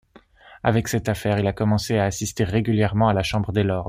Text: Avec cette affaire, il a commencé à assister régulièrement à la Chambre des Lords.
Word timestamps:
Avec 0.63 0.87
cette 0.87 1.09
affaire, 1.09 1.37
il 1.37 1.45
a 1.45 1.53
commencé 1.53 1.99
à 1.99 2.05
assister 2.05 2.43
régulièrement 2.43 3.09
à 3.09 3.13
la 3.13 3.21
Chambre 3.21 3.51
des 3.53 3.61
Lords. 3.61 3.79